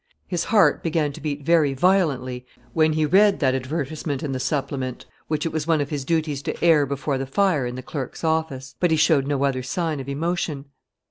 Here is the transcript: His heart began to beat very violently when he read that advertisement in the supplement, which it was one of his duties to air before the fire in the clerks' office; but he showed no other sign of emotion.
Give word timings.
His 0.27 0.45
heart 0.45 0.81
began 0.81 1.13
to 1.13 1.21
beat 1.21 1.43
very 1.45 1.75
violently 1.75 2.43
when 2.73 2.93
he 2.93 3.05
read 3.05 3.39
that 3.39 3.53
advertisement 3.53 4.23
in 4.23 4.31
the 4.31 4.39
supplement, 4.39 5.05
which 5.27 5.45
it 5.45 5.51
was 5.51 5.67
one 5.67 5.79
of 5.79 5.91
his 5.91 6.03
duties 6.03 6.41
to 6.41 6.63
air 6.65 6.87
before 6.87 7.19
the 7.19 7.27
fire 7.27 7.67
in 7.67 7.75
the 7.75 7.83
clerks' 7.83 8.23
office; 8.23 8.73
but 8.79 8.89
he 8.89 8.97
showed 8.97 9.27
no 9.27 9.43
other 9.43 9.61
sign 9.61 9.99
of 9.99 10.09
emotion. 10.09 10.65